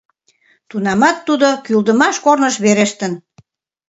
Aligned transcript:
Тунамат 0.69 1.17
тудо 1.27 1.47
кӱлдымаш 1.65 2.15
корныш 2.25 2.55
верештын. 2.63 3.13